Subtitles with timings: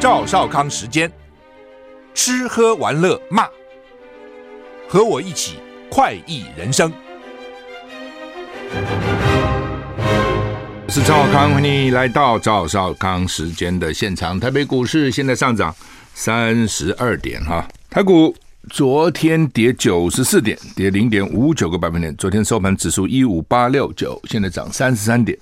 [0.00, 1.12] 赵少康时间，
[2.14, 3.46] 吃喝玩乐骂，
[4.88, 5.58] 和我一起
[5.90, 6.90] 快意人生。
[10.86, 14.40] 我是赵少康，欢迎你来到赵少康时间的现场。
[14.40, 15.76] 台北股市现在上涨
[16.14, 18.34] 三十二点哈，台股
[18.70, 22.16] 昨天跌九十四点，跌零点五九个百分点。
[22.16, 25.38] 昨天收盘指数一五八六九，现在涨三十三点。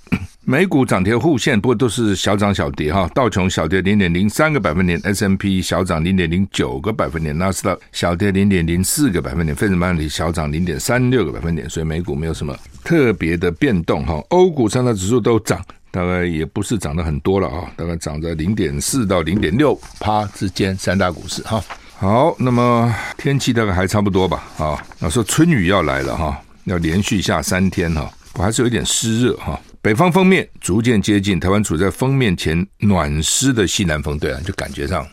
[0.50, 3.06] 美股涨跌互现，不过都是小涨小跌哈。
[3.14, 11.68] 道琼小跌零点零三个百分点，S&P 小涨零点零九个百分点，纳斯达小跌零点零四个百分点，费城半导体小涨零点三六个百分点。
[11.68, 14.24] 所以美股没有什么特别的变动哈。
[14.30, 20.74] 欧股三大指数都涨，大概也不是涨得很多了啊，大概涨在零点四到零点六趴之间。
[20.74, 21.62] 三大股市哈，
[21.98, 24.82] 好，那么天气大概还差不多吧啊。
[24.98, 29.60] 那说春雨要来了哈，要连续下三天哈，我还是有一点湿热哈。
[29.88, 35.08] 北方锋面逐渐接近台湾，处在风面前暖湿的西南风，对啊，就感觉上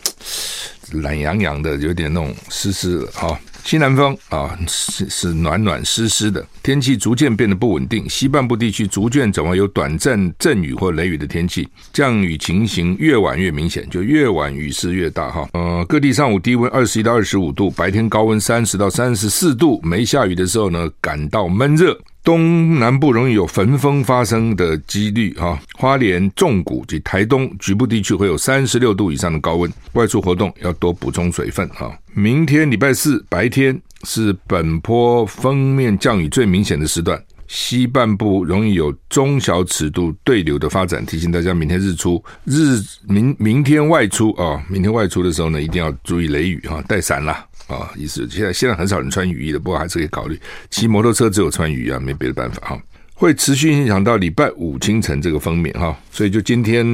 [1.02, 3.40] 懒洋洋的，有点那种湿湿的哈。
[3.64, 8.06] 西南风啊，是是暖暖湿湿的，天气逐渐变得不稳定。
[8.10, 15.48] 西半部地区逐渐转为有短暂阵雨或雷雨的天气，降雨情形越晚越明显，就越晚雨势越大哈。
[15.54, 19.80] 呃，各地上午低温二十一到二十五度，白天高温三十到三十四度。
[19.82, 21.98] 没下雨的时候呢，感到闷热。
[22.26, 31.96] 东南部容易有焚风发生的几率哈，花莲、纵谷及台东局部地区会有三十六度以上的高温，外出活动要多补充水分哈。
[32.16, 47.46] 明天礼拜四白天是本坡锋面降雨最明显的时段，西半部容易有中小尺度对流的发展，提醒大家明天日出日明明天外出啊，明天外出的时候呢，一定要注意雷雨哈，带伞啦。
[47.68, 50.40] 啊、意思现在现在很少人穿雨衣的，不过还是可以考虑。
[50.70, 52.82] 骑摩托车只有穿雨衣啊，没别的办法哈。
[53.18, 56.86] 会持续影响到礼拜五清晨这个封面哈，所以就今天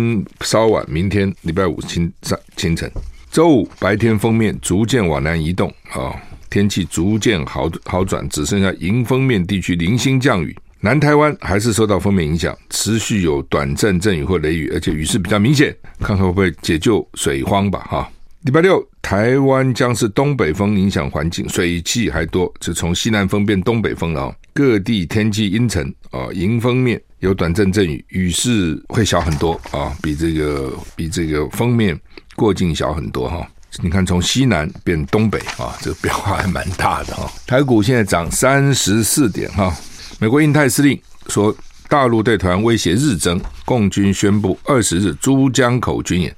[0.41, 2.89] 稍晚，明天礼拜五清上清晨，
[3.31, 6.13] 周五白天封面逐渐往南移动啊、
[6.47, 10.55] 天气逐渐好好转，只剩下迎风面地区零星降雨。
[10.79, 18.07] 南台湾还是受到封面影响，持续有短暂阵雨或雷雨，而且雨势比较明显，看看会不会解救水荒吧哈。
[18.43, 24.35] 礼拜六，台湾将是东北风影响环境，水汽还多，就从西南风变东北风了。
[24.51, 31.95] 各地天气阴沉啊，迎风面有短阵阵雨，雨势会小很多啊，比这个比这个锋面
[32.35, 33.47] 过境小很多哈。
[33.79, 37.31] 你看，从西南变东北啊，这个变化还蛮大的哈。
[37.45, 39.71] 台股现在涨三十四点哈。
[40.17, 41.55] 美国印太司令说，
[41.87, 46.35] 大陆对台湾威胁日增，共军宣布二十日珠江口军演。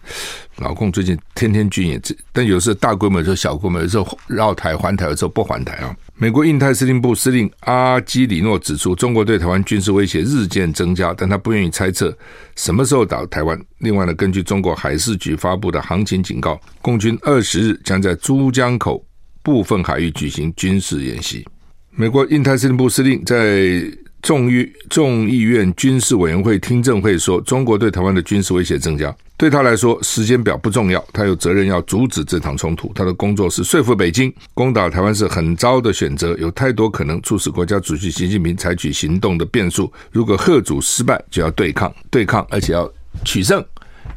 [0.57, 5.95] 老共最近天天军演，但有时候大规模，有时候小规模，有时候绕台环台，有时候不环台啊。
[6.15, 12.15] 美国印太司令部司令阿基里诺指出，中国对台湾军事威胁日渐增加，但他不愿意猜测
[12.55, 13.59] 什么时候打台湾。
[13.79, 19.03] 另外呢，根据中国海事局发布的航情警告，共军二十日将在珠江口
[19.41, 21.45] 部分海域举行军事演习。
[21.89, 23.81] 美国印太司令部司令在。
[24.23, 32.89] 众议众议院军事委员会听证会说，中国对台湾的军事威胁增加，对他来说时间表不重要，他有责任要阻止这场冲突。
[32.95, 39.91] 他的工作是说服北京，攻打台湾是很糟的选择，有太多可能促使国家主席习近平采取行动的变数。
[40.09, 42.89] 如果贺主失败，就要对抗，对抗，而且要
[43.25, 43.61] 取胜，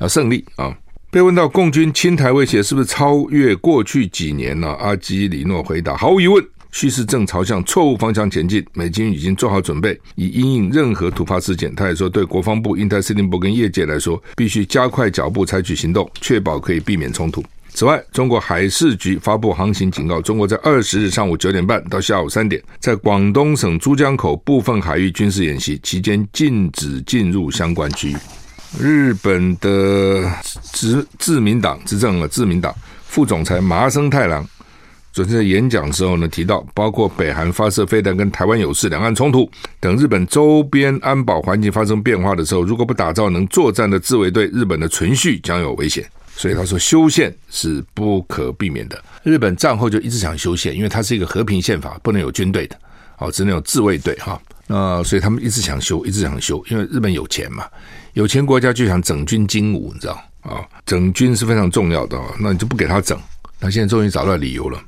[0.00, 0.72] 要胜利啊！
[1.10, 4.68] 被问到共军侵台威胁是不是超越过去几年呢？
[4.78, 6.44] 阿基里诺回答：毫无疑问。
[6.78, 11.74] 趋势正朝向错误方向前进，美军已经做好准备，以因应任何突发事件。
[11.74, 17.42] 他也说，对国防部、印太司令部跟业界来说，必须加快脚步采取行动，确保可以避免冲突。
[17.70, 28.16] 此外，中国海事局发布航行警告，中国在二十日上午九点半到下午三点，在广东省珠江口部分海域军事演习期间，禁止进入相关区域。
[28.78, 30.30] 日本的
[30.74, 32.74] 执自民党执政了，自民党
[33.06, 34.46] 副总裁麻生太郎。
[35.16, 39.50] 昨天在演讲的时候呢，提到包括北韩发射飞弹跟台湾有事、两岸冲突
[39.80, 46.04] 等日本周边安保环境发生变化的时候，如果不打造能作战的自卫队，日本的存续将有危险。
[46.34, 49.04] 所以他说修宪是不可避免的。
[49.22, 52.76] 日本战后就一直想修宪，因为它是一个和平宪法，不能有军队的，
[53.16, 54.38] 哦，只能有自卫队哈。
[54.66, 57.64] 那所以他们一直想修，一直想修，因为日本有钱嘛，
[58.12, 60.60] 有钱国家就想整军经武，你知道啊？
[60.84, 63.18] 整军是非常重要的，那你就不给他整。
[63.58, 64.82] 那现在终于找到理由了。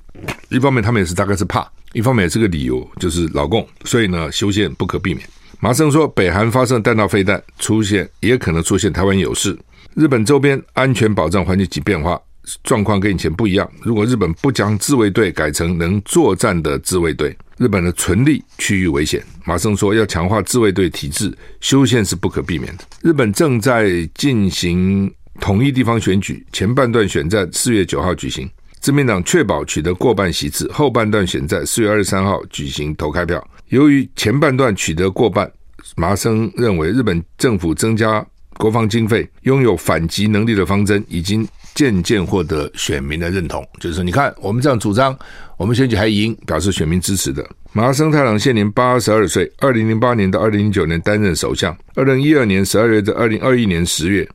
[0.50, 5.26] 一方面他们也是大概是怕，一方面也是个理由，就是老共，所以呢，修宪不可避免。
[5.60, 9.58] 麻生说，北韩发射弹道飞弹出现，也可能出现台湾有事。
[9.94, 12.20] 日本周边安全保障环境及变化
[12.62, 13.68] 状况跟以前不一样。
[13.82, 19.24] 如果日本不将自卫队改成能作战的自卫队，日本的存立区域危险。
[19.44, 22.84] 麻生说，要强化自卫队体制，修宪是不可避免的。
[23.02, 25.12] 日本正在进行。
[25.40, 28.50] 统一地方选举，前半段选战四月九号举行，
[28.88, 33.46] 自民党确保取得过半席次，后半段选在四月二十三号举行投开票。
[33.68, 35.46] 由于前半段取得过半，
[35.94, 38.26] 麻生认为日本政府增加
[38.56, 43.62] 国防经费、拥有反击能力的方针已经渐渐获得选民的认同。
[43.78, 45.14] 就是说，你看我们这样主张，
[45.58, 47.46] 我们选举还赢，表示选民支持的。
[47.74, 54.26] 麻生太郎现年八十二岁，二零零八年到二零零九年担任首相，二零一二年十二月至二零二一年十月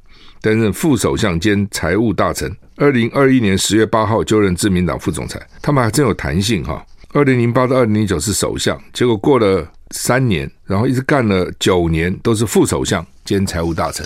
[0.42, 5.42] 担任副首相兼财务大臣，二零二一年十月八号就任自民党副总裁。
[5.62, 6.86] 他们还真有弹性哈。
[7.14, 14.06] 二零零八到二零零九是首相，结果过了三年，然后一直干了九年，都是副首相兼财务大臣。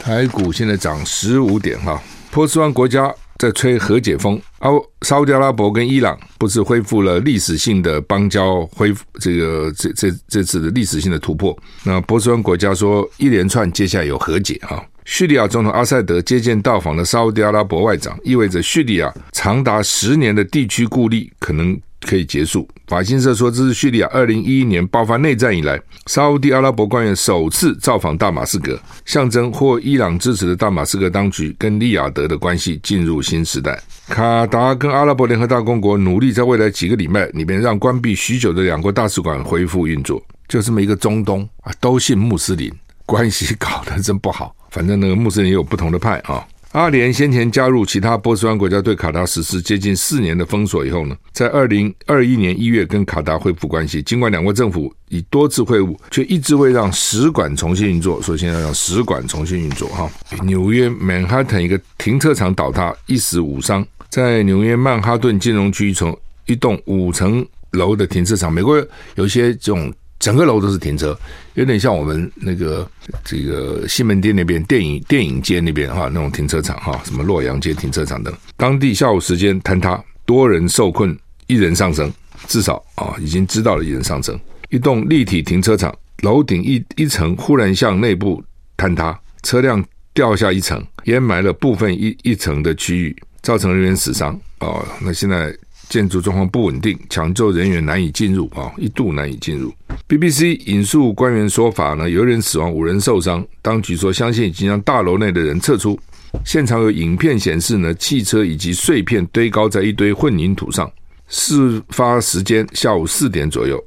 [0.00, 3.14] 台股现在涨十五点哈，波斯湾国家。
[3.38, 4.68] 在吹和解风，阿
[5.02, 11.56] 沙乌地阿拉伯跟伊朗不是恢复了历史性的邦交，恢复这个这这这次的历史性的突破。
[11.84, 14.84] 那波斯湾国家说一连串接下来有和解哈。
[15.08, 21.80] 叙利亚总统阿塞德接见到访的沙乌地阿拉伯外长，意味着叙利亚长达十年的地区孤立可能。
[22.00, 22.66] 可以结束。
[22.86, 33.82] 法新社说，这是叙利亚二零一一年爆发内战以来，沙乌地阿拉伯官员首次造访大马士革，象征获伊朗支持的大马士革当局跟利雅得的关系进入新时代。
[34.06, 40.22] 卡达跟阿拉伯联合大公国努力在未来几个礼拜里面，让关闭许久的两国大使馆恢复运作。
[40.46, 42.72] 就这么一个中东啊，都信穆斯林，
[43.04, 44.54] 关系搞得真不好。
[44.78, 46.46] 反正那个穆斯林也有不同的派啊。
[46.70, 54.00] 阿联先前加入其他波斯湾国家对卡达实施接近四年的封锁以后呢，在二零二一年一月跟卡达恢复关系。
[54.02, 58.22] 尽管两国政府已多次会晤，却一直未让使馆重新运作。
[58.22, 60.08] 所以现在让使馆重新运作哈。
[60.44, 63.84] 纽约曼哈顿一个停车场倒塌，一死五伤。
[64.08, 66.16] 在纽约曼哈顿金融区，从
[66.46, 68.80] 一栋五层楼的停车场，美国
[69.16, 69.92] 有些这种。
[70.18, 71.18] 整个楼都是停车，
[71.54, 72.88] 有点像我们那个
[73.24, 78.34] 这个西门町那边电影电影街那边哈那种停车场哈，什么洛阳街停车场等。
[78.56, 81.16] 当地下午时间坍塌，多人受困，
[81.46, 82.12] 一人丧生，
[82.48, 84.38] 至少啊已经知道了一人丧生。
[84.70, 88.42] 一栋立体停车场楼顶一一层忽然向内部
[88.76, 94.38] 坍塌，车辆掉下一层，淹埋了部分一一层的区域，造成人员死伤。
[94.58, 95.56] 哦，那现在。
[95.88, 99.72] 建筑状况不稳定，抢救人员难以进入啊，一度难以进入。
[100.08, 103.44] BBC 引述官员说法呢，有人死亡，五人受伤。
[103.62, 105.98] 当局说，相信已经让大楼内的人撤出。
[106.44, 110.90] 现场有影片显示呢，汽车以及碎片堆高在一堆混凝土上。
[111.28, 113.82] 事发时间下午四点左右，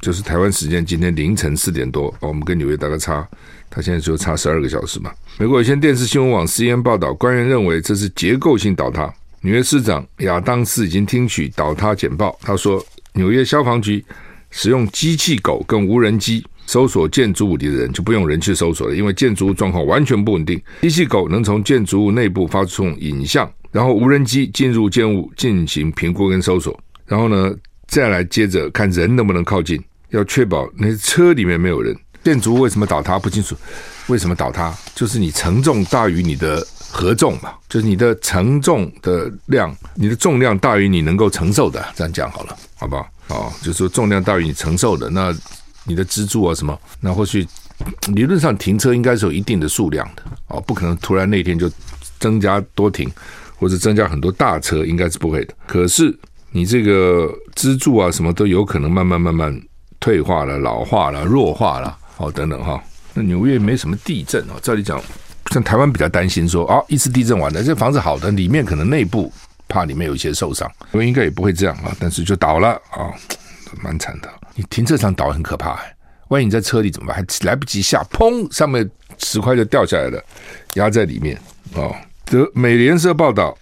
[0.00, 2.12] 就是台湾时间今天凌晨四点多。
[2.20, 3.28] 我们跟纽约大概差，
[3.70, 5.12] 他现在就差十二个小时嘛。
[5.38, 9.12] 美国有线电视新闻网 CNN 报道，官员认为这是结构性倒塌。
[9.44, 12.38] 纽约市长亚当斯已经听取倒塌简报。
[12.42, 12.84] 他说，
[13.14, 14.04] 纽约消防局
[14.50, 20.62] 使用机器狗跟无人机搜索建筑物里的人，就不用人去搜索了，因为建筑物状况完全不稳定。
[20.82, 27.52] 机器狗能从建筑物内部发送影像，然后无人机进入建物进行评估跟搜索，然后呢，
[27.88, 31.96] 再来接着看人能不能靠近，要确保那车里面没有人。
[32.22, 33.56] 建筑物为什么倒塌不清楚？
[34.06, 34.72] 为什么倒塌？
[34.94, 36.64] 就是你承重大于你的。
[36.92, 43.08] 合重嘛，就是你的承重的量，你的重量大于你能够承受的，这样讲好了，好不好？
[43.28, 45.34] 哦，就是说重量大于你承受的，那
[45.84, 47.48] 你的支柱啊什么，那或许
[48.08, 51.70] 理论上停车应该是有一定的数量的，哦，不可能突然那天就
[52.20, 53.10] 增加多停，
[53.56, 55.54] 或者增加很多大车，应该是不会的。
[55.66, 56.14] 可是
[56.50, 59.58] 你这个支柱啊什么都有可能慢慢慢慢
[59.98, 62.78] 退化了、老化了、弱化了，哦等等哈。
[63.14, 65.02] 那纽约没什么地震哦，照理讲。
[65.52, 69.30] 像台湾比较担心说啊，一次地震完了，这房子好的，里面可能内部
[69.68, 73.12] 怕里面有一些受伤，所以应该也不会这样啊，但是就倒了啊，
[73.82, 74.32] 蛮惨的。
[74.54, 75.78] 你停车场倒很可怕，
[76.28, 77.16] 万一你在车里怎么办？
[77.16, 80.24] 还来不及下，砰，上面石块就掉下来了，
[80.76, 81.36] 压在里面
[81.74, 81.92] 啊。
[82.24, 83.54] 德美联社报道，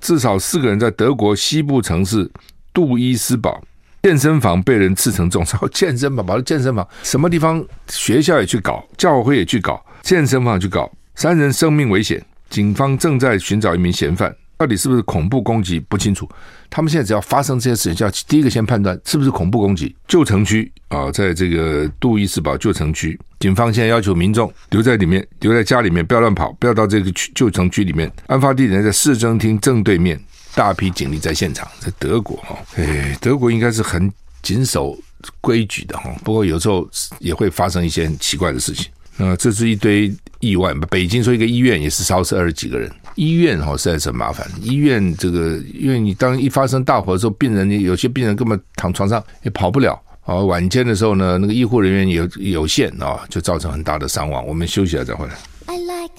[0.00, 2.28] 至少四个人在德国西部城市
[2.74, 3.62] 杜伊斯堡
[4.02, 5.60] 健身房被人刺成重伤。
[5.72, 7.64] 健身房，跑到健身房，什么地方？
[7.88, 10.90] 学校也去搞，教会也去搞，健身房去搞。
[11.16, 16.28] 三人生命危险，警方正在寻找一名嫌犯，到底是不是恐怖攻击不清楚。
[16.68, 19.96] 他们现在只要发生这些事情，就要第一个先判断是不是恐怖攻击。
[20.06, 28.12] 旧城区啊，在这个杜伊斯堡旧城区，警方现在要求民众留在里面，留在家里面，不要乱跑，不要到这个旧城区里面。
[28.26, 30.20] 案发地点在市政厅正对面，
[30.54, 31.66] 大批警力在现场。
[31.80, 34.94] 在德国哈，哎，德国应该是很谨守
[35.40, 36.86] 规矩的哈，不过有时候
[37.20, 38.90] 也会发生一些很奇怪的事情。
[39.16, 40.74] 那这是一堆意外。
[40.90, 44.46] 北京说一个医院也是烧死二十几个人，医院哈实在是很麻烦。
[44.60, 50.36] 医院这个，因为你当一发生大火的时候，病人有些病人根本躺床上也跑不了啊。
[50.36, 54.46] 晚间的时候呢，那个医护人员有有限啊，就造成很大的伤亡。
[54.46, 55.34] 我们休息了再回来。
[55.66, 56.12] I like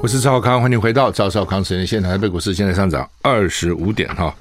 [0.00, 2.10] 我是赵少康，欢迎回到赵少康时间现场。
[2.10, 4.34] 台北股市现在上涨二十五点哈。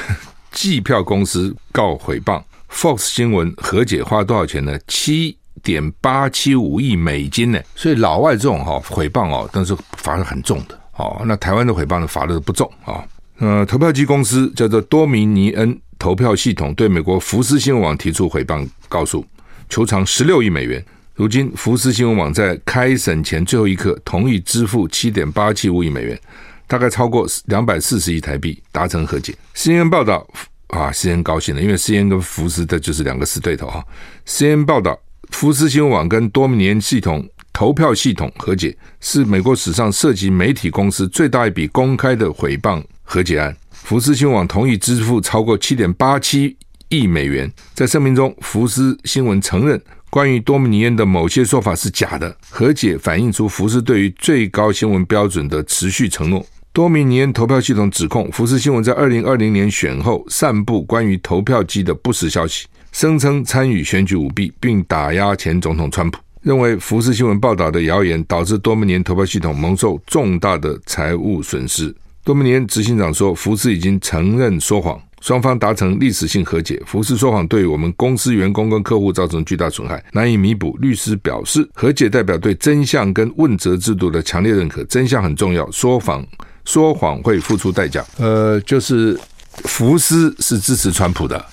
[0.50, 4.78] 计票公司告诽谤，Fox 新闻和解花多少钱呢？
[4.86, 7.60] 七点八七五亿美金呢。
[7.74, 11.22] 所以老外这种哈诽谤哦，但是罚的很重的哦。
[11.26, 13.04] 那台湾的诽谤呢，罚的不重啊。
[13.38, 19.24] 呃，投票机公司叫做多米尼恩投票系统，对美国福斯新闻网提出诽谤告诉，
[19.68, 20.84] 求偿十六亿美元。
[21.14, 26.18] 如今，福斯新闻网在开审前最后一刻同意支付七点八七五亿美元，
[26.66, 29.34] 大概超过两百四十亿台币，达成和解。
[29.54, 30.26] CNN 报道
[30.70, 33.84] 啊，CN 高兴了，因为 CN 跟福斯的就是两个死对头哈。
[34.26, 34.98] CN 报道，
[35.30, 43.56] 福斯新闻网跟多米尼恩系统投票系统和解，是美国史上涉及媒体公司最大一笔公开的诽谤和解案。
[43.70, 46.56] 福斯新闻网同意支付超过七点八七
[46.88, 47.50] 亿美元。
[47.74, 49.80] 在声明中，福斯新闻承认。
[50.10, 56.44] 关于多米尼恩的某些说法是假的，和解反映出福斯对于最高新闻标准的持续承诺。
[56.72, 66.20] 多米尼恩投票系统指控福斯新闻在二零二零年选后散布关于投票机的不实消息，声称参与选举舞弊，并打压前总统川普。
[66.42, 71.92] 认为福斯新闻报道的谣言导致多米尼恩投票系统蒙受重大的财务损失。
[72.22, 75.00] 多米尼恩执行长说，福斯已经承认说谎。
[75.20, 76.80] 双方达成历史性和解。
[76.86, 80.78] 福斯说谎对我们公司员工跟客户造成巨大损害，难以弥补。
[80.80, 84.82] 律师表示，和解代表对真相跟问责制度的强烈认可。
[84.84, 86.24] 真相很重要，说谎
[86.70, 88.04] 说谎会付出代价。
[88.18, 89.18] 呃，就是
[89.64, 91.44] 福斯是支持川普的，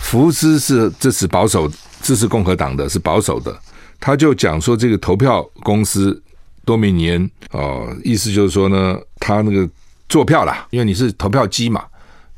[0.00, 1.68] 福斯是支持保守、
[2.00, 3.52] 支持共和党的，是保守的。
[3.98, 6.22] 他就讲说，这个投票公司
[6.64, 9.68] 多米尼恩哦，意思就是说呢，他那个
[10.08, 11.82] 做票啦，因为你是投票机嘛。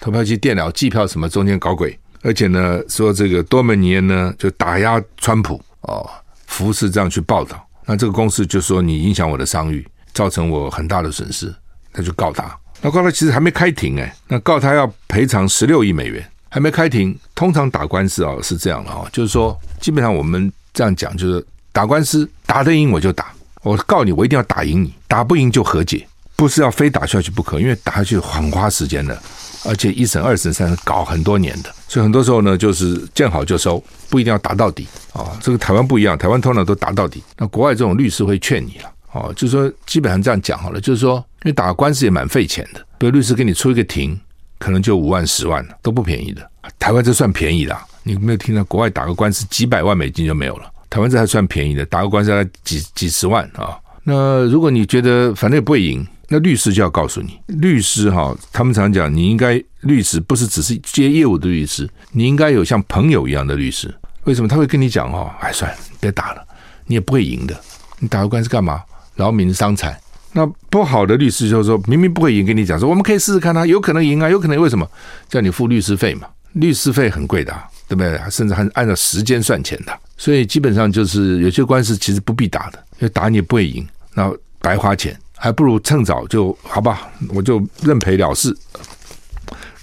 [0.00, 6.08] 投票机、电脑计票什么中间搞鬼，而且呢，说这个多米尼恩呢就打压川普哦，
[6.46, 11.52] 福斯这样去报道，那这个公司就说你影响我的商誉，造成我很大的损失，
[11.92, 12.44] 他就告他。
[12.80, 17.18] 那告他其实还没开庭哎，那告他要赔偿十六亿美元，还没开庭。
[17.34, 29.20] 通常打官司啊是这样的啊，就是说基本上我们这样讲，就是打官司打得赢我就打，我告你我一定要打赢你，打不赢就和解，不是要非打下去不可，因为打下去很花时间的。
[29.64, 37.20] 而且一审、二审、三审搞很多年的，所以很多时候呢，就是见好就收，不一定要打到底啊、这个台湾不一样，台湾通常都打到底。
[37.36, 44.18] 那国外这种律师会劝你了，哦，就是说基本上这样讲好了，就是说，因为打官司也蛮费钱的，比如律师给你出一个庭，
[44.58, 46.50] 可能就五万、十万都不便宜的。
[46.78, 56.06] 台湾这算便宜的，你没有听到国外打个官司几百万美金就没有了，台湾这还算便宜的，打个官司要几几十万啊、那如果你觉得反正也不会赢。
[56.30, 63.90] 那律师就要告诉你，律师哈，他们常讲，你应该律师不是只是接业务的律师，你应该有像朋友一样的律师。
[64.24, 65.30] 为什么他会跟你讲哦？
[65.40, 66.46] 哎，算了，别打了，
[66.84, 67.58] 你也不会赢的。
[67.98, 68.82] 你打个官司干嘛？
[69.16, 69.98] 劳民伤财。
[70.32, 74.88] 那不好的律师就是说，明明不会赢，跟你讲说，我们可以试试看啊，有可能赢啊，有可能为什么？
[75.28, 76.28] 叫你付律师费嘛？
[76.52, 77.52] 律师费很贵的，
[77.88, 78.20] 对不对？
[78.30, 79.92] 甚至还按照时间算钱的。
[80.16, 85.18] 所以基本上就是有些官司其实不必打的，因为打你也不会赢，那白花钱。
[85.40, 88.52] 还不如趁早就好吧，我就认赔了事。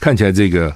[0.02, 0.76] 看起来这个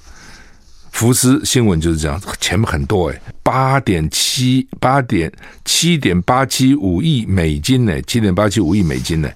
[0.93, 5.29] 福斯新闻就是这样，钱很多哎，八点七八点
[5.65, 9.29] 七点八七五亿美金呢，七点八七五亿美金呢。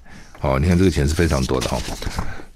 [0.44, 1.78] 哦，你看这个钱是非常多的哈，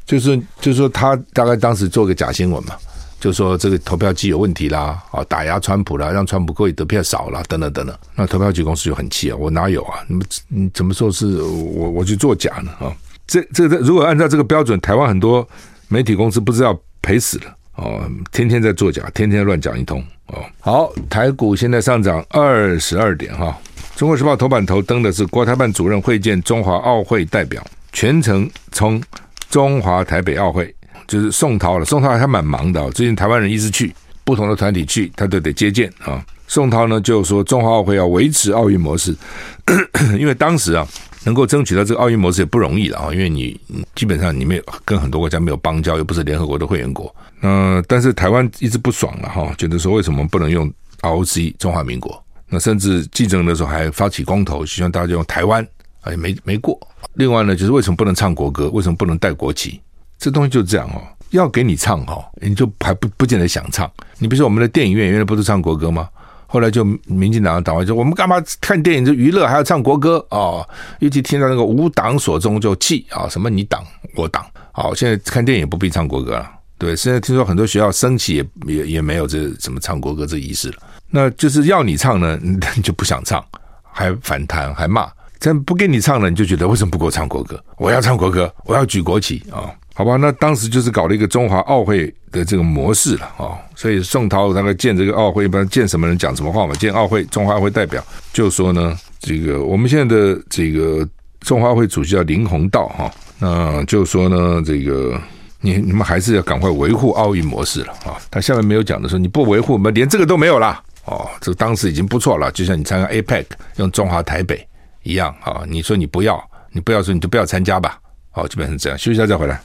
[0.05, 2.77] 就是就是说他大概当时做个假新闻嘛。
[3.21, 7.99] 就说这个投票机有问题啦，啊，打压川普啦，让川普可以得票少啦，等等等等。
[8.15, 9.99] 那投票机公司就很气啊，我哪有啊？
[10.07, 12.71] 你们你怎么说是我我去作假呢？
[12.79, 12.95] 啊，
[13.27, 15.45] 这这个如果按照这个标准，台湾很多
[15.89, 20.45] 媒体公司不知道赔死了哦，天天在作假，天天乱讲一通哦。
[20.61, 23.59] 好，台股现在上涨二十二点哈。
[23.97, 27.61] 中国时报头版头登的是国台办主任会见中华奥会代表，
[27.93, 29.03] 全程从
[29.51, 30.75] 中华台北奥会。
[31.07, 32.91] 就是宋涛了，宋涛还蛮忙的。
[32.91, 36.23] 最近台湾人一直去不同的团体去，他都得接见啊。
[36.47, 39.17] 宋涛呢就说，中华奥会要维持奥运模式，
[40.21, 40.87] 因为当时啊
[41.25, 43.59] 能够争取到这个奥运模式也不容易了啊，因为你
[43.95, 47.15] 基本上你没有跟很多国家没有邦交，又不是联合国的会员国。
[47.41, 52.23] 嗯，但是台湾一直不爽了哈，觉得说为什么不能用 ROC 中华民国？
[52.51, 55.67] 那甚至记者的时候还发起公投，希望大家用台湾，
[56.03, 56.79] 哎没没过。
[57.15, 58.69] 另外呢，就是为什么不能唱国歌？
[58.71, 59.81] 为什么不能带国旗？
[60.19, 63.91] 这东西就是这样哦，要给你唱哦，你就还不不见得想唱。
[64.19, 66.09] 你比如说我们的电影院原来不是唱国歌吗？
[66.47, 70.67] 后来就民进党的党外就我们干嘛看电影就娱乐还要唱国歌哦，
[70.99, 74.45] 尤其听到那个无党所宗就气啊，什么你党我党。
[74.73, 76.51] 好，现在看电影不必唱国歌了。
[76.79, 80.77] 对，现在听说很多学校升旗也也也没有这什么唱国歌这仪式了。
[81.11, 83.45] 那就是要你唱呢， 你就不想唱，
[83.93, 85.11] 还反弹还骂。
[85.41, 87.63] 真不给你唱了，你就觉得为什么不给我唱国歌？
[87.77, 89.73] 我要唱国歌，我要举国旗啊！
[89.95, 93.59] 好吧，那当时就是搞了一个中华奥会的这个模式了啊。
[93.75, 96.75] 所以宋涛他来见这个奥会，一般见什么人讲什么话嘛？
[96.75, 101.09] 见奥会中华会代表就说呢，这个我们现在的这个
[101.41, 105.21] 中华会主席叫林鸿道哈，那就说呢，这个
[105.61, 108.19] 你你们还是要赶快维护奥运模式了啊。
[108.31, 111.29] 他下面没有讲的说你不维护，我们连这个都没有了哦。
[111.41, 113.45] 这当时已经不错了，就像你参加 APEC
[113.77, 114.65] 用中华台北。
[115.03, 115.63] 一样啊！
[115.67, 117.99] 你说你不要，你不要说你就不要参加吧。
[118.31, 118.99] 好，就变成这样。
[118.99, 119.61] 休息一下再回来。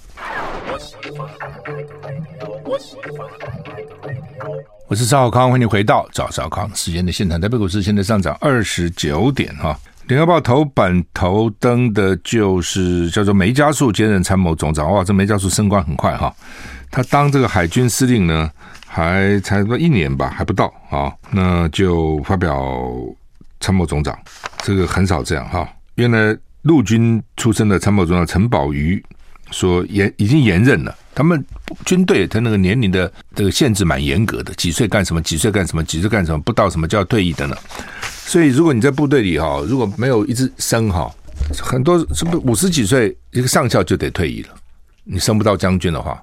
[4.88, 7.42] 我是赵康，欢迎回到赵少康时间的现场。
[7.42, 9.78] 台北股市现在上涨二十九点哈。
[10.08, 14.92] 联合报头版头登的就是叫做梅家树兼任参谋总长。
[14.94, 16.34] 哇，这梅家树升官很快哈。
[16.92, 18.52] 他当这个海军司令呢，
[18.86, 22.84] 还才一年吧，还不到啊，那就发表。
[23.63, 24.17] 参谋总长，
[24.62, 25.65] 这个很少这样哈。
[25.96, 29.01] 原来陆军出身的参谋总长陈宝瑜
[29.51, 30.93] 说延已经延任了。
[31.15, 31.41] 他们
[31.86, 37.55] 军队他那个年龄的这个限制蛮严格的，几岁干什么，几岁干什么，几岁干什么，不到什么就要退役的呢。
[38.25, 41.10] 所以如果你在部队里哈，如果没有一直升哈，
[41.62, 44.50] 很多是不是五十几岁一个上校就得退役了？
[45.05, 46.22] 你升不到将军的话，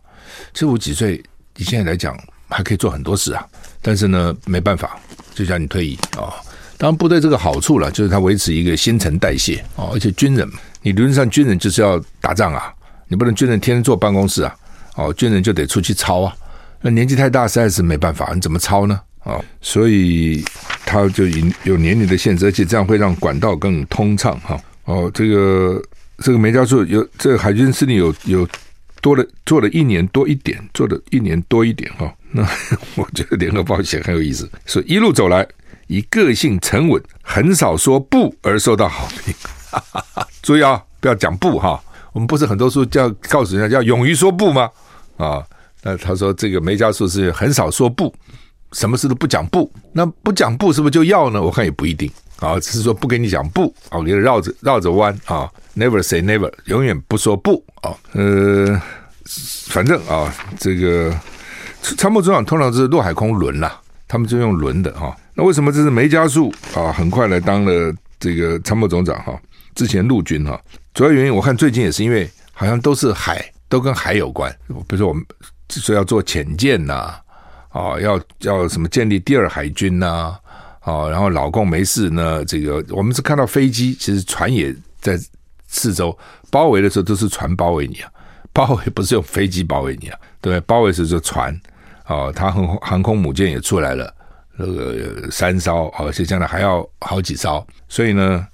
[0.53, 1.23] 其实五几岁
[1.57, 2.15] 你现在来讲
[2.49, 3.47] 还可以做很多事啊。
[3.81, 4.99] 但是呢，没办法，
[5.35, 6.35] 就叫你退役啊。
[6.81, 9.91] 当然，部队这个好处了，就是它维持一个新陈代谢哦。
[9.93, 10.49] 而且军人，
[10.81, 12.73] 你理论上军人就是要打仗啊，
[13.07, 14.57] 你不能军人天天坐办公室啊。
[14.97, 16.35] 哦，军人就得出去操啊。
[16.81, 18.99] 那年纪太大，实在是没办法，你怎么操呢？
[19.25, 20.43] 哦，所以
[20.87, 21.27] 他就
[21.65, 24.59] 有年龄的限制，而且这样会让管道更通畅哈。
[24.87, 25.83] 哦，这个
[26.21, 28.49] 这个梅教授有这个海军司令有有
[29.03, 32.11] 多了做了一年多一点，做了一年多一点哈。
[32.31, 32.43] 那
[32.97, 35.47] 我觉得联合报写很有意思，说一路走来。
[35.91, 39.35] 以个性沉稳、很少说不而受到好评。
[40.41, 41.83] 注意啊，不要讲不哈。
[42.13, 44.71] 我们不是很多书叫告诉人家要勇于说不吗？
[45.17, 45.45] 啊，
[45.83, 48.15] 那他说这个梅家树是很少说不，
[48.71, 49.69] 什么事都不讲不。
[49.93, 51.43] 那不讲不是不是就要呢？
[51.43, 57.91] 我看也不一定啊，只是说不给你讲不啊，给你绕着绕着弯啊，never say never，永远不说不啊。
[58.13, 58.81] 呃，
[59.67, 61.13] 反正啊，这个
[61.83, 65.17] 参谋总长通常是陆海空轮啦，他们就用轮的哈。
[65.41, 66.93] 为什么这是梅加速啊？
[66.93, 69.41] 很快来当了这个参谋总长哈。
[69.75, 70.61] 之前陆军哈，
[70.93, 74.55] 主要原因我看最近也是因为好像都是海，都跟海有关。
[74.69, 75.25] 比如说我们
[75.69, 77.15] 说要做潜舰呐，
[77.71, 80.37] 啊，要要什么建立第二海军呐，
[80.81, 85.19] 啊，然后老共没事呢，这个我们是看到飞机，其实船也在
[85.69, 86.17] 四周
[86.51, 88.11] 包围的时候都是船包围你啊，
[88.53, 91.59] 包围不是用飞机包围你啊，对，包围是说船，
[92.05, 94.13] 啊，它航航空母舰也出来了。
[94.61, 98.47] 这个三艘，而且将来还要好几艘，所以呢，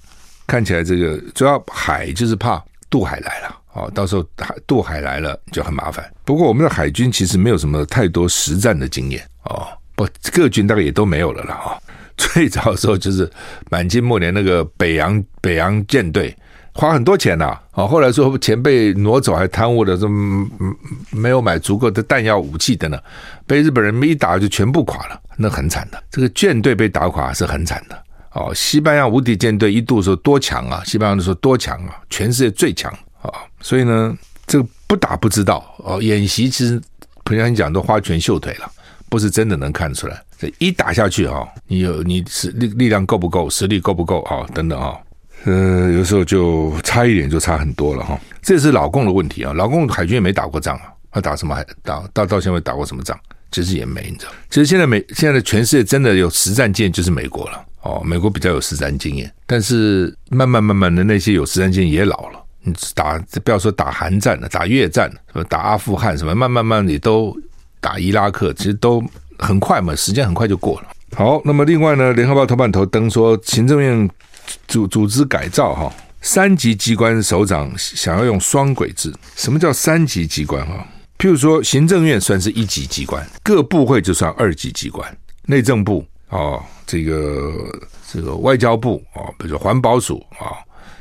[0.45, 6.09] 看起来这个主要海就是怕渡海来了，哦，到时候海渡海来了就很麻烦。
[6.23, 11.81] 不过我们的海军其实没有什么太多实战的经验，哦，不，各军大概也都没有了啦，哈。
[12.17, 13.29] 最早的时候就是
[13.69, 16.35] 满清末年那个北洋北洋舰队。
[16.77, 20.07] 花很多钱呐，啊，后来说钱被挪走，还贪污了，这
[21.09, 22.99] 没有买足够的弹药、武器的呢，
[23.47, 26.01] 被日本人一打就全部垮了，那很惨的。
[26.11, 28.03] 这个舰队被打垮是很惨的。
[28.33, 32.91] 哦，西班牙无敌舰队一度说多强啊，西班牙的说多强啊，全世界最强
[33.23, 35.99] 啊，所以呢，这个不打不知道哦。
[35.99, 36.79] 演习其实
[37.23, 38.71] 平常讲都花拳绣腿了，
[39.09, 40.21] 不是真的能看出来。
[40.37, 44.95] 这一打下去啊，你有你实力力量够不够，实力够不够啊，等等啊。
[45.47, 49.53] 呃，有时候就差一点就差很多了哈，这是老共的问题啊。
[49.53, 53.17] 老共海军也没打过仗啊，他打什么海打到到现在打过什么仗？
[53.49, 54.31] 其实也没，你知道。
[54.49, 62.43] 其实现在美现在的全世界真的有实战舰就是美国了哦，美国比较有实战经验，但是慢慢慢慢的那些有实战经验也老了。
[62.61, 67.33] 你打不要说打韩战了，打越战什么打阿富汗什么，慢慢慢慢也都
[67.79, 69.01] 打伊拉克，其实都
[69.39, 70.87] 很快嘛，时间很快就过了。
[71.15, 74.09] 好，那么另外呢，联合报头版头登说行政院。
[74.67, 79.13] 组组织改造哈，三级机关首长想要用双轨制。
[79.35, 80.85] 什么叫三级机关哈？
[81.17, 85.17] 譬如说，行政院算是一级机关，各部会就算二级机关。
[85.47, 87.51] 内政部啊，这个
[88.11, 90.53] 这个外交部啊，比如说环保署啊，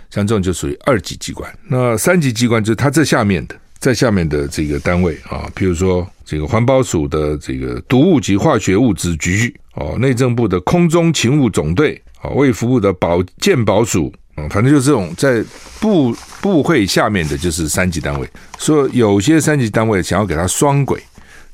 [0.09, 1.53] 像这种就属于二级机关。
[1.69, 12.01] 那三级机关就是它这下面的，在下面的这个单位啊，譬如说这个环保署的这个毒物及化学物质局哦，内政部的空中勤务总队。
[12.35, 15.45] 为服务的保健保署，嗯，反正就是这种在
[15.81, 18.29] 部部会下面的就是三级单位。
[18.59, 21.03] 说有些三级单位想要给他双轨，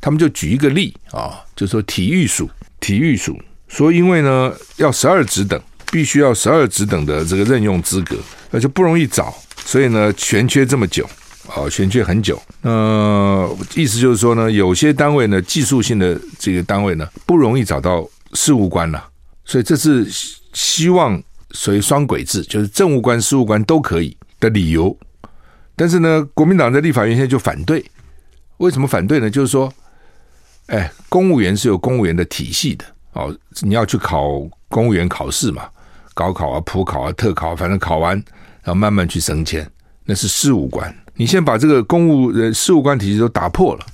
[0.00, 2.48] 他们就举一个例啊，就说体育署，
[2.80, 8.16] 体育署说因为呢要十二职等，必须要十二职等的这个任用资格，
[8.50, 11.08] 那就不容易找，所以呢，悬缺这么久，
[11.54, 12.40] 哦，悬缺很久。
[12.62, 19.02] 呃，意思就是说呢，有些单位呢，技术性的这个单位呢，不容易找到事务官了，
[19.44, 20.06] 所以这是
[20.52, 24.96] 希望属于双轨制，就是政务官、事务官都可以的理由。
[25.74, 27.84] 但是呢，国民党在立法院现在就反对，
[28.58, 29.30] 为什么反对呢？
[29.30, 29.72] 就是说，
[30.66, 34.24] 哎，公务员是有公务员的体系的哦，你要去考
[34.68, 35.68] 公务员考试嘛，
[36.14, 38.16] 高考啊、普考啊、特考，反正考完，
[38.62, 39.68] 然后慢慢去升迁，
[40.04, 40.94] 那是事务官。
[41.14, 43.86] 你先把这个公务人事务官体系都打破了，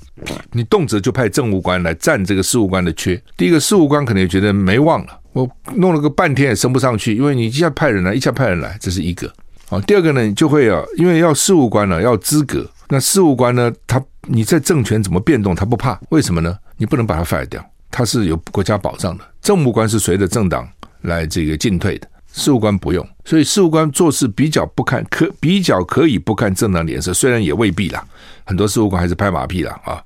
[0.53, 3.21] 你动辄就派政务官来占这个事务官的缺。
[3.37, 9.33] 第一个事务官可能也觉得没望了，我弄了个半天也升不上去，因为你一下派人来，一下派人来，这是一个。
[9.69, 16.57] 哦，第二个呢，你就会啊，因为要事务官呢要资格，那事务官呢，他你在政权怎么变动，他不怕，为什么呢？
[16.79, 19.25] 你不能把他 fire 掉，他是有国家保障的。
[19.43, 20.67] 政务官是随着政党
[21.03, 28.03] 来这个进退的，事务官不用，所以事务官做事比较不看可比较可以不看政党脸色，虽然也未必啦，
[28.45, 30.03] 很多事务官还是拍马屁啦啊，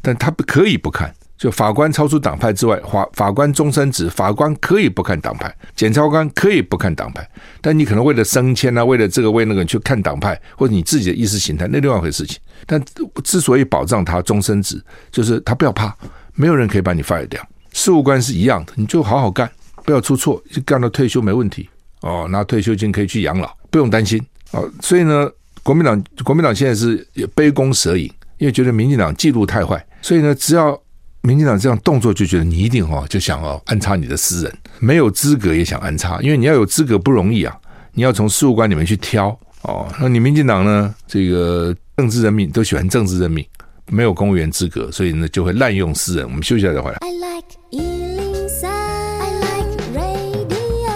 [0.00, 1.14] 但他不可以不看。
[1.42, 7.28] 就法官超出党派之外，法法官终身制，法官可以不看党派，检察官可以不看党派，
[7.60, 12.38] 但你可能为了升迁啊，为了这个为那个去看党派，或者你自己的意识形态，那另外一回事情。
[12.64, 12.80] 但
[13.24, 15.92] 之所以保障他终身制，就是他不要怕，
[16.36, 17.44] 没有人可以把你 fire 掉。
[17.72, 19.50] 事务官是一样的，你就好好干，
[19.84, 21.68] 不要出错，就干到退休没问题
[22.02, 24.70] 哦，拿退休金可以去养老，不用担心哦。
[24.80, 25.28] 所以呢，
[25.64, 30.80] 国民党国民党现在是杯弓蛇影，因为觉得民进党记录太坏，所以呢，只要。
[31.24, 37.56] 民进党这样动作就觉得你一定哦，就想哦安插你的私人，没有资格也想安插，因为你要有资格不容易啊，
[37.92, 39.28] 你要从事务官里面去挑
[39.62, 39.86] 哦。
[40.00, 40.92] 那你民进党呢？
[41.06, 43.46] 这个政治任命都喜欢政治任命，
[43.86, 46.24] 没有公务员资格，所以呢就会滥用私人。
[46.24, 46.96] 我们休息一下再回来。
[47.02, 50.90] I like 103, I like radio。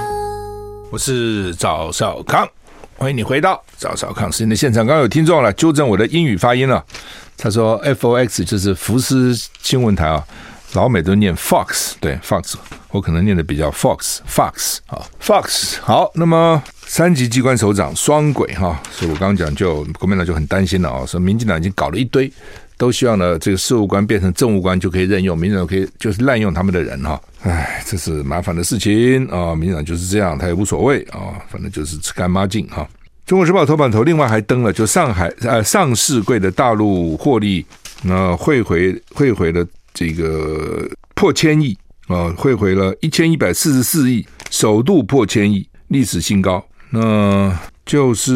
[0.90, 2.48] 我是赵少康，
[2.96, 4.84] 欢迎你回到赵少康时间的现场。
[4.84, 6.84] 刚刚有听众来纠正我的英语发音了。
[7.36, 10.24] 他说：“FOX 就是福斯新闻台啊，
[10.72, 12.54] 老美都念 Fox，对 Fox，
[12.90, 16.10] 我可能念的比较 Fox，Fox 啊，Fox 好。
[16.14, 22.32] 那么三级机关首长双轨哈，所以我刚刚讲就国民党就很担心了啊，说民进党已经搞了一堆，
[22.78, 32.88] 都希望呢这个事务官变成政务官就可以任用，民进党可以就是滥用他们的人哈，哎，这是麻烦的事情啊，民进党就是这样，他也无所谓啊，反正就是吃干抹净哈。”
[33.26, 37.66] 中国时报头版头，另外还登了，就上海呃上市柜的大陆获利，
[38.04, 46.64] 那汇回汇回了这个破千亿啊，汇回了一千一百四十四亿，首度破千亿，历史新高。
[46.90, 47.52] 那
[47.84, 48.32] 就是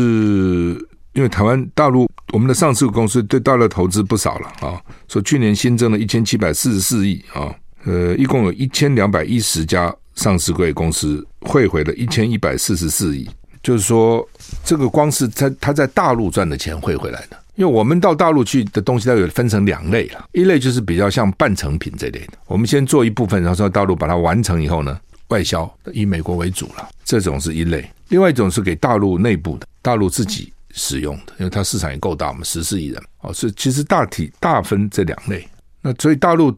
[1.13, 13.31] 因为台湾大陆我们的上市公司对大陆投资不少了啊，说去年新增了一千七百四十四亿啊，呃，一共有一千两百一十家上市柜公司汇回了一千一百四十四亿。
[13.71, 14.29] 就是说，
[14.65, 33.01] 这个光是他他在大陆赚的钱汇回来的，因为我们到大陆去的东西，它有分成两类了，一类就是比较像半成品这类的，我们先做一部分，然后到大陆把它完成以后呢，外销以美国为主了，这种是一类；另外一种是给大陆内部的，大陆自己使用的，因为它市场也够大嘛，十四亿人。
[33.21, 35.47] 哦，所以其实大体大分这两类。
[35.81, 36.53] 那所以大陆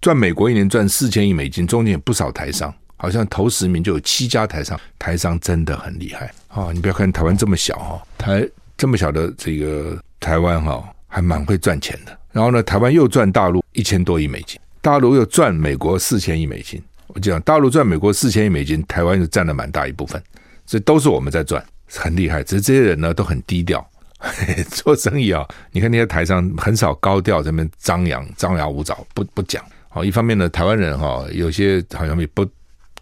[0.00, 2.74] 赚美国一年赚四千亿美金，中间有不少台商。
[3.04, 6.72] 好像头十名就有七家台商，台商真的很厉害啊！
[6.72, 12.18] 你不要看台湾这么小哈，台这么小的这个台湾哈，还蛮会赚钱的。
[12.32, 16.82] 然后呢，台湾又赚大陆一千多亿美金，大陆又赚美国四千亿美金。
[17.08, 20.18] 我讲大陆赚美国四千亿美金，台湾就占了蛮大一部分，
[20.64, 21.62] 这都是我们在赚，
[21.94, 22.42] 很厉害。
[22.42, 23.86] 只是这些人呢都很低调，
[24.72, 29.62] 做生意啊，你看那些台商很少高调在那边张扬张牙舞爪，不不讲。
[29.90, 32.48] 好，一方面呢，台湾人哈有些好像也不。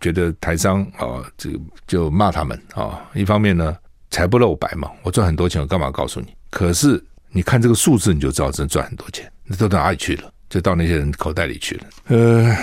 [0.02, 3.08] 觉得台商啊，这个就骂他们啊。
[3.14, 3.74] 一方面呢，
[4.10, 6.34] 财不露白嘛，我赚很多钱，我干嘛告诉你？
[6.50, 10.30] 可是你看这个数字，你就知道真赚很多钱，那都到哪里去了？
[10.50, 11.84] 就到那些人口袋里去了。
[12.08, 12.54] 呃，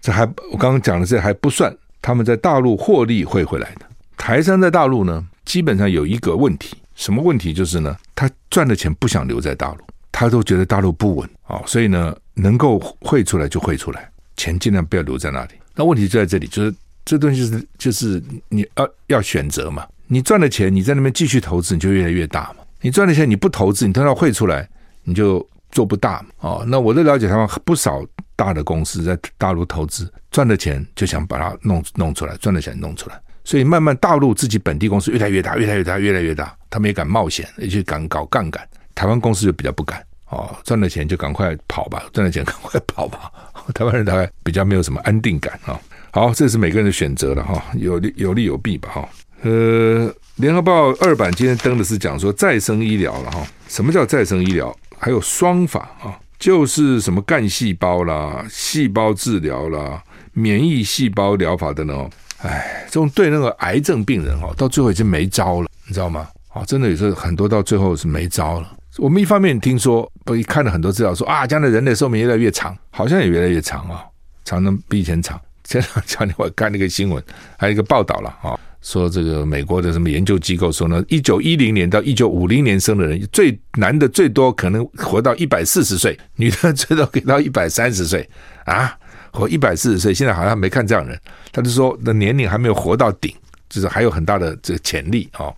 [0.00, 3.80] 这还我刚刚讲的这还不算，他们在大陆获利汇回来的。
[4.16, 7.52] 台商在大陆呢，基本上有一个问题，什么问题？
[7.52, 15.50] 就是呢，他赚的钱不想留在大陆，他都觉得大陆不稳啊，所以呢，能够汇出来就汇出来，钱尽量不要留在那里。
[15.74, 16.74] 那问题就在这里，就是。
[17.04, 22.56] 这东西是就是你要要选择嘛，你赚了钱，你在那边继续投资，你就越来越大嘛。
[22.80, 24.68] 你赚了钱，你不投资，你等到汇出来，
[25.02, 26.28] 你就做不大嘛。
[26.40, 28.04] 哦，那我都了解台湾不少
[28.36, 38.66] 大的公司在大陆投资，赚的钱就想把它弄弄出来，赚的钱弄出来，所以慢慢大陆自己本地公司越来越大，越来越大，越来越大，他们也敢冒险，也去敢搞杠杆。
[38.94, 43.32] 台湾公司就比较不敢，哦，赚了钱就赶快跑吧，赚了钱赶快跑吧。
[43.74, 45.80] 台湾人大概比较没有什么安定感啊。
[46.14, 49.08] 好，这是每个人的选择了哈，有利有利有弊吧哈。
[49.42, 53.44] 呃，联合报二版今天登的是讲说再生医疗了哈。
[53.66, 54.72] 什么叫再生医疗？
[54.96, 60.00] 还有双法啊，就是什么干细胞啦、细胞治疗啦、
[60.34, 62.08] 免疫细胞疗法等等哦。
[62.42, 66.28] 哎，这种对那个癌症病人哈，到最后已经没招了，你知道吗？
[66.50, 68.70] 啊，真的有时候很多到最后是没招了。
[68.98, 74.04] 我们一方面听说，不看了很多资料说啊，将来人类寿命越来越长，好像也越来越长啊，
[74.44, 75.40] 长得比以前长。
[75.64, 77.22] 前两天我看那个新闻，
[77.58, 88.28] 还有一个报道了啊，说这个美国的什么研究机构说呢，一九一零年到一九五零年生的人，最男的最多可能活到一百四十岁，女的最多给到一百三十岁
[88.66, 88.96] 啊，
[89.32, 90.12] 活一百四十岁。
[90.12, 91.18] 现在好像没看这样人，
[91.50, 93.34] 他就说的年龄还没有活到顶，
[93.70, 95.50] 就是还有很大的这个潜力啊。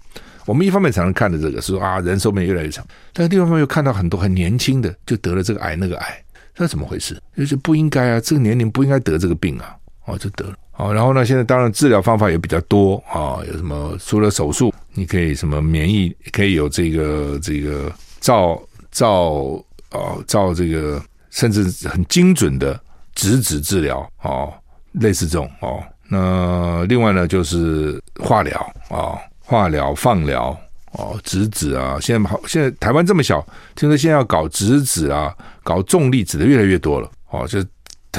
[0.47, 6.25] 我们一方面常常看的这个是说啊，人寿命越来越长，但是另一方面又看到很多很年轻的就得了这个癌那个癌，
[6.57, 7.21] 那怎么回事？
[7.37, 9.75] 就是不应该啊，这个年龄不应该得这个病啊。
[10.07, 10.55] 哦，就得了。
[10.71, 17.90] 好，然后呢，现在当然治疗方法也比较多啊，有什么除了手术，你可以什么免疫，可以有这个这个
[18.21, 18.61] 照
[18.92, 19.11] 照
[19.90, 22.79] 哦照这个，甚至很精准的
[23.14, 24.53] 直子治疗哦，
[24.92, 25.83] 类似这种哦。
[26.09, 30.57] 那另外呢，就是化疗啊，化疗、放疗
[30.92, 37.59] 哦，直子啊，现在好，现在台湾这么小，听说现在要搞直子啊，搞重粒子的越来越多了哦，就。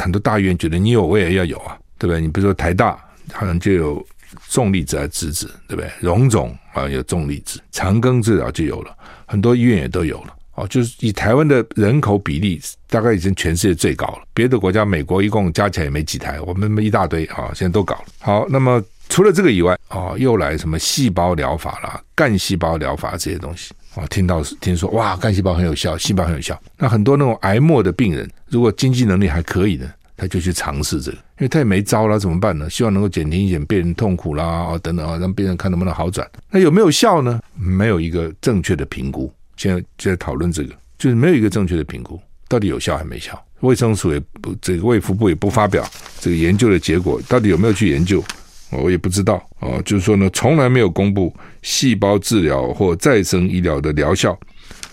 [0.01, 2.21] 很多大医院觉得你有我也要有啊，对不对？
[2.21, 2.97] 你比如说台大
[3.33, 4.05] 好像就有
[4.49, 5.89] 重粒子还是质，对不对？
[5.99, 10.33] 荣总啊有重粒子，长庚治疗就有了，很多医院也都有了。
[10.55, 14.23] 哦，就是以台湾的人口比例，大概已经全世界最高了。
[14.33, 18.05] 别的国家，美国一共加起来也没几台，我们一大堆啊，现在都搞了。
[18.19, 23.71] 好，那么除了这个以外，哦，又来什么细胞疗法啦、干细胞疗法这些东西。
[23.93, 26.59] 啊，听到听说哇，干细胞很有效，细胞很有效。
[26.75, 32.69] 那很多那种癌末的病人，如果经济能力还可以的，他就去尝试这个，因为他也没招了，怎么办呢？
[32.69, 36.27] 希望能够减轻一点病人痛苦啦，啊等等啊，让病人看能不能好转。
[36.49, 37.39] 那有没有效呢？
[37.55, 39.31] 没有一个正确的评估。
[39.55, 43.39] 现在就在讨论这个，就是没有一个正确的评估，到底有效还没效？
[43.61, 45.83] 卫生署也不，这个卫福部也不发表
[46.19, 48.23] 这个研究的结果，到底有没有去研究？
[48.69, 54.37] 我也不知道啊，就是说呢，从来没有公布细胞治疗或再生医疗的疗效，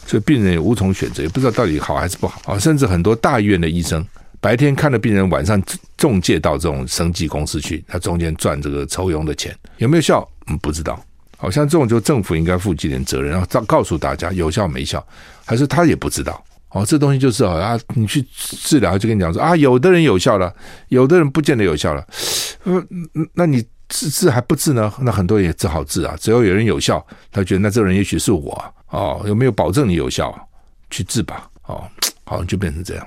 [0.07, 2.59] 所以病人也无从选择，也不知道到底好还是不好啊。
[2.59, 4.05] 甚至很多大医院的医生
[4.40, 5.62] 白天看了病人，晚上
[5.97, 10.29] 中介到这种生技公司去，他中间赚这个抽佣的钱，有没有效？
[10.49, 11.03] 嗯，不知道。
[11.37, 15.05] 好像这种就政府应该负起点责任，然后告告诉大家有效没效，
[15.45, 16.43] 还是他也不知道。
[16.71, 20.53] 哦，这东西就是啊，你去治疗就跟你讲说啊，有的人有效了，
[20.88, 22.05] 有的人不见得有效了。
[22.64, 22.83] 呃，
[23.35, 24.93] 那你治治还不治呢？
[25.01, 26.17] 那很多人也只好治啊。
[26.19, 28.53] 只要有人有效，他觉得那这个人也许是我
[28.94, 30.33] 哦，有没有保证你有效？
[30.88, 31.50] 去治吧。
[31.66, 31.83] 哦，
[32.24, 33.04] 好像就变成这样。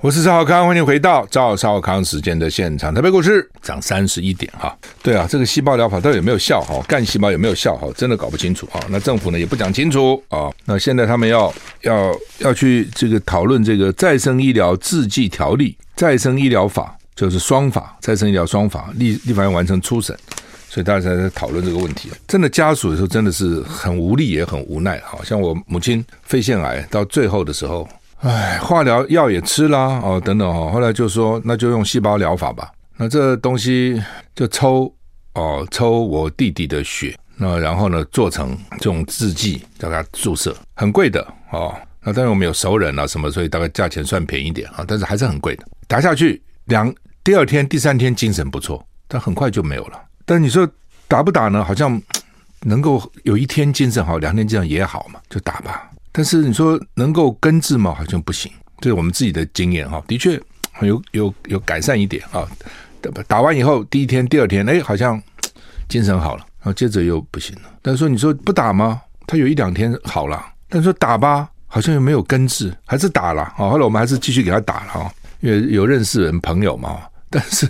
[0.00, 2.94] 我是赵少康，欢迎回到赵少康时间的现场。
[2.94, 4.74] 台北股市涨三十一点哈。
[5.02, 6.82] 对啊，这个细胞疗法到底有没有效哈？
[6.88, 7.86] 干细胞有没有效哈？
[7.94, 8.80] 真的搞不清楚啊。
[8.88, 10.50] 那政府呢也不讲清楚啊。
[10.64, 20.16] 那现在他们要要要去这个讨论这个再生医疗制剂条例、再生医疗法，就是双法，再生医疗双法立立法院完成初审，
[20.74, 22.10] 所以大家在讨论这个问题。
[22.26, 25.00] 真的家属的时候真的是很无力也很无奈。
[25.04, 27.88] 好像我母亲肺腺癌到最后的时候。
[28.20, 32.72] 哎，化疗药也吃啦，哦，等等哦，后来就说那就用细胞疗法吧。
[32.96, 34.02] 那这东西
[34.34, 34.90] 就抽
[35.34, 41.74] 哦，抽我弟弟的血，那然后呢做成这种制剂，叫他注射，很贵的哦。
[42.02, 45.66] 那当然我们有熟人啊什么，所以大概价钱算便宜点啊，但是还是很贵的。
[45.86, 46.90] 打下去两
[47.22, 50.00] 第二天、第三天精神不错，但很快就没有了。
[50.24, 50.68] 但你说
[51.06, 51.64] 打不打呢？
[51.64, 52.00] 好像
[52.60, 55.90] 能够有一天精神好，两天精神也好嘛，就打吧。
[56.12, 57.94] 但是你说能够根治吗？
[57.94, 58.50] 好像不行。
[58.80, 60.40] 这是我们自己的经验哈，的确
[60.80, 62.48] 有有有改善一点啊。
[63.26, 65.20] 打完以后，第一天、第二天，哎，好像
[65.88, 67.62] 精神好了，然后接着又不行了。
[67.82, 69.00] 但是说你说不打吗？
[69.26, 70.44] 他有一两天好了。
[70.68, 73.68] 但是说打吧，好像又没有根治，还是打了啊。
[73.68, 77.00] 后来我们还是继续给他打了哈，因为有认识人朋友嘛。
[77.30, 77.66] 但是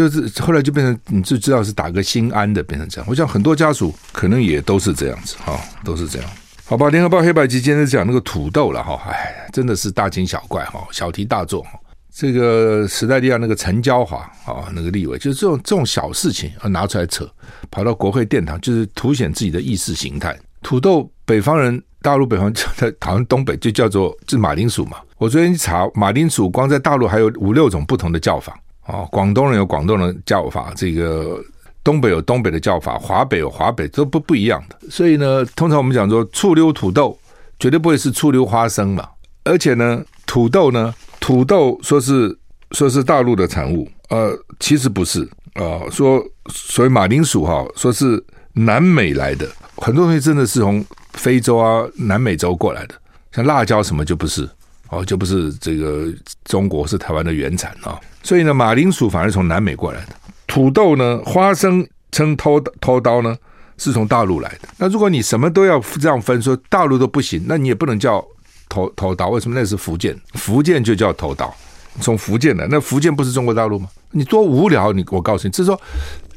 [0.00, 3.06] 就是后来就变成你就知道是打个心安的，变成这样。
[3.10, 6.30] 我想很多家属可能也都是这样子哈，都是这样。
[6.64, 11.66] 好吧，联合报黑白集今天讲那个土豆了哈，哎，真的是大惊小怪哈，小题大做。
[12.12, 17.30] 这个时代力量那个陈椒华啊，那个立委，就是这种这种小事情啊拿出来扯，
[17.70, 20.34] 跑到国会殿堂，就是凸显自己的意识形态。
[20.62, 24.96] 土豆，北方人，大陆北方在好像东北就叫做就马铃薯嘛。
[25.18, 28.58] 我昨天一查，马铃薯光在大陆还有五六种不同的叫法
[28.90, 31.42] 哦，广东人有广东人叫法，这个。
[31.82, 34.76] 东北有东北的叫法，华北有华北，都不不一样的。
[34.90, 37.18] 所以呢，通常我们讲说醋溜土豆，
[37.58, 39.08] 绝对不会是醋溜花生嘛。
[39.44, 42.38] 而且呢，土豆呢，土豆说是
[42.72, 45.22] 说是大陆的产物，呃，其实不是
[45.54, 45.88] 啊、呃。
[45.90, 48.22] 说所谓马铃薯哈，说是
[48.52, 49.48] 南美来的，
[49.78, 52.94] 很多东西真的是从非洲啊、南美洲过来的，
[53.32, 54.46] 像辣椒什么就不是
[54.90, 56.12] 哦，就不是这个
[56.44, 57.98] 中国是台湾的原产啊。
[58.22, 63.36] 所以呢，马铃薯反而从南美过来的，土豆呢，花生称偷偷刀呢，
[63.76, 64.68] 是从大陆来的。
[64.78, 68.24] 那如果你什么都要这样分，说大陆都不行，那你也不能叫。
[68.72, 70.16] 偷偷刀，为什么那是福建？
[70.34, 71.52] 福建就叫偷刀，
[72.00, 72.68] 从福建来。
[72.70, 73.88] 那福建不是中国大陆吗？
[74.12, 74.92] 你多无聊！
[74.92, 75.80] 你我告诉你，就是说，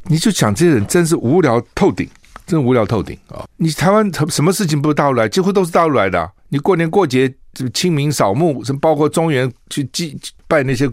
[0.06, 2.10] 你就讲这些人真是无聊透顶，
[2.48, 3.46] 真无聊透顶啊！
[3.58, 5.30] 你台湾什么事情不是大陆来？
[5.30, 6.32] 几乎都是大陆来的。
[6.50, 7.32] 你过年过节，
[7.72, 10.90] 清明扫墓，什么包括中原去祭拜那些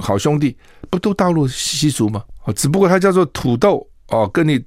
[0.00, 0.56] 好兄弟，
[0.88, 2.22] 不都大陆习俗吗？
[2.54, 4.62] 只不过它叫做土豆哦，跟你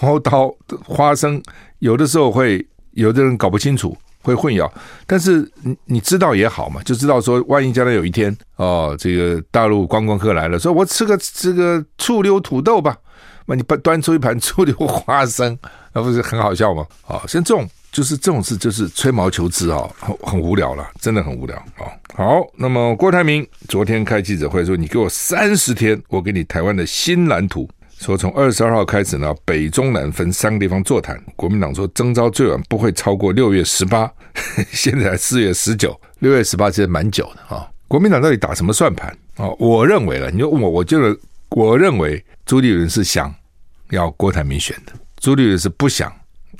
[0.00, 1.42] 刀刀花生，
[1.78, 3.96] 有的时候会有的人搞不清楚。
[4.22, 4.68] 会混淆，
[5.06, 12.96] 但是你你知道也好嘛，就知道说，万一将来有一天哦，这个大陆观光客来了，说我吃个这个醋溜土豆吧，
[13.46, 15.56] 那你端端出一盘醋溜花生，
[15.92, 16.84] 那不是很好笑吗？
[17.06, 21.86] 哦，像这种就是这种事，就是吹毛求疵啊、哦，很很无聊了，真的很无聊啊、哦。
[22.14, 27.66] 好，那么郭台铭昨天开记者会说，你给我三十天，我给你台湾的新蓝图。
[27.98, 31.18] 说从二十二号开始呢，北中南分三个地方座谈。
[31.36, 34.12] 国民党说征召最晚不会超过六月十八，
[34.70, 37.66] 现在四月十九，六月十八其实蛮久的啊。
[37.88, 39.48] 国民党到底打什么算盘啊？
[39.58, 43.34] 我认为了，你就问我，我就是我认为朱立伦是想
[43.88, 46.12] 要郭台铭选的，朱立伦是不想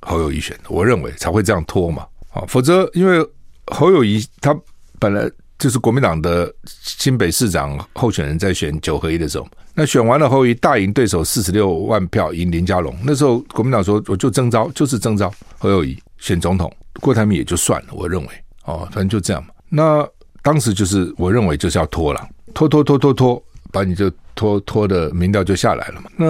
[0.06, 0.64] 侯友谊选的。
[0.68, 2.06] 我认为才会这样拖嘛。
[2.32, 3.26] 啊，否则因为
[3.66, 4.56] 侯友谊他
[4.98, 9.46] 本来就是国民党的新北市长候选人，在选九合一的时候。
[9.74, 12.96] 那选完了侯友谊大赢对手四十六万票赢林佳龙。
[13.02, 17.88] 那时候国民党说，我就征召，就是征召侯友谊选总统，郭台铭也就算了。
[17.92, 18.28] 我认为，
[18.64, 19.50] 哦，反正就这样嘛。
[19.68, 20.06] 那
[20.42, 26.10] 当时就是我认为就是要拖了，拖拖拖拖拖，把你就拖拖的民调就下来了嘛。
[26.16, 26.26] 那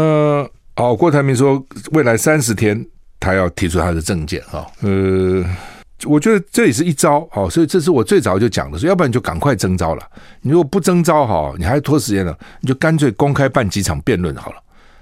[0.77, 2.85] 哦，郭台铭说未来三十天
[3.19, 5.45] 他要提出他的政见啊，呃。
[6.05, 10.07] 我觉得这也是一招哦，所以这是我最早就讲的，说要不然就赶快征召了。
[10.43, 14.57] 你如果不征召哈，你还拖时间了，你就干脆公开办几场辩论好了。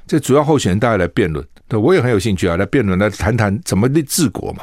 [0.06, 4.62] 这主要候选人大家来辩论，对，我也很有兴趣啊，来辩论来谈谈怎么治国嘛。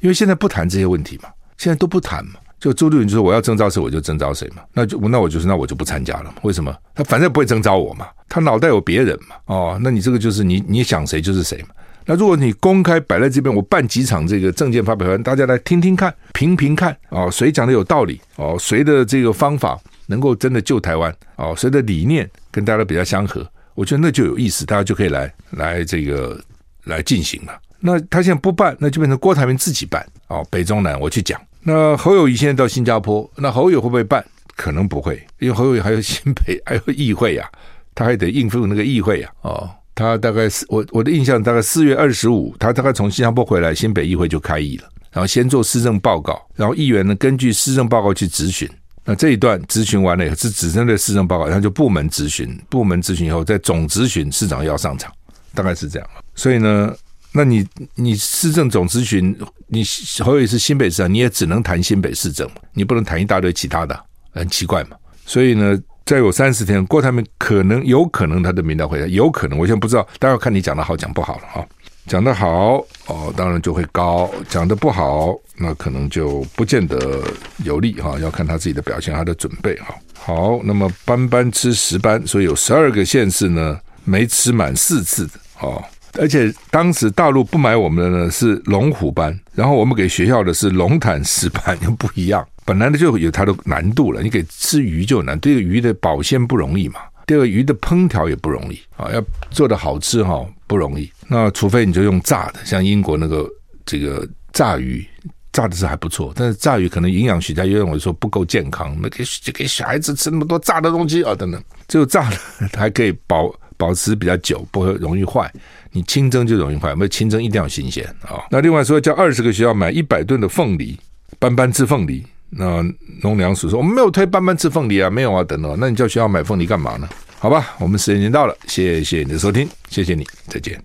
[0.00, 2.32] 因为现在不谈这些问题嘛，现在都不谈嘛。
[2.60, 6.34] 就朱立伦就说我要征召谁我就征召谁嘛，那就那我就是那我就不参加了。
[6.42, 6.76] 为什么？
[6.94, 9.36] 他反正不会征召我嘛，他脑袋有别人嘛。
[9.46, 11.68] 哦，那你这个就是你你想谁就是谁嘛。
[12.10, 26.36] 那如果你公开摆在这边，我办几场这个政见发表会，大家来听听看，评评看啊，谁讲的有道理哦，谁的这个方法能够真的救台湾哦，谁的理念跟大家比较相合，我觉得那就有意思，大家就可以来来这个
[26.82, 27.56] 来进行了。
[27.78, 31.40] 那他现在不办，那就变成郭台铭自己办哦，北中南我去讲。
[31.62, 34.24] 那侯友宜现在到新加坡，那侯友会不会办？
[34.56, 37.48] 可能不会，因为侯友宜还有新北还有议会呀、
[37.94, 39.70] 他还得应付那个议会呀、哦。
[40.00, 48.66] 他大概是我我的印象，大概四月二十五，他大概从新加坡回来，新北议会就开议了，然后先做施政报告，然后议员呢根据施政报告去咨询。
[49.04, 55.12] 那这一段咨询完了以后，是只针对施政报告，然后就部门咨询，部门咨询以后再总咨询，市长要上场，
[55.54, 56.08] 大概是这样。
[56.34, 56.94] 所以呢，
[57.34, 59.36] 那你你市政总咨询，
[59.66, 59.84] 你
[60.24, 64.96] 侯友是新北市长，你也只能谈新北市政，你不能谈一大堆其他的，很奇怪嘛。
[65.26, 65.78] 所以呢。
[66.10, 71.64] 再有三十天，郭台铭可能有可能他的民调会有可能，我现在不知道，待会看你讲的好讲不好了啊。
[72.08, 77.22] 讲的好哦，当然就会高；讲的不好，那可能就不见得
[77.58, 78.18] 有利哈。
[78.18, 79.94] 要看他自己的表现，他的准备哈。
[80.18, 85.80] 好，那么班班吃十班，所以有十二个县市呢没吃满四次的哦。
[86.18, 92.46] 而且当时大陆不买我们的呢是龙虎班，然后我们给学校的是龙潭石斑，又不一样。
[92.64, 101.10] 本来呢就有它的难度了，你给吃鱼就难，这个鱼的保鲜不容易嘛，第二个鱼的烹调也不容易啊，要做的好吃哈不容易。
[101.28, 103.48] 那除非你就用炸的，像英国那个
[103.86, 105.04] 这个炸鱼，
[105.52, 112.36] 炸的是还不错，但是炸鱼可能营养学家又认为说不够健康，那给给小孩子吃那么多炸的东西啊等等，只有炸的
[112.76, 115.50] 还可以保保持比较久，不会容易坏。
[115.90, 118.44] 你清蒸就容易坏，没有清蒸一定要新鲜啊。
[118.50, 120.98] 那另外说叫二十个学校买一百吨的凤梨，
[121.38, 122.22] 斑斑吃凤梨。
[122.50, 122.84] 那
[123.22, 127.08] 农粮署说我们没有推斑斑吃凤梨啊，没有啊，等等，那你叫学校买凤梨干嘛呢？
[127.38, 130.78] 好吧，我们时间已经到了，谢谢你的收听，谢谢你，再见。